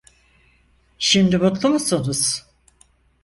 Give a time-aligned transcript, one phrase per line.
[0.99, 2.43] Şimdi mutlu musunuz?